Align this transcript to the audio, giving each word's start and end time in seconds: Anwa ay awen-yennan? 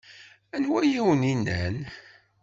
Anwa 0.55 0.79
ay 0.83 0.95
awen-yennan? 1.01 1.77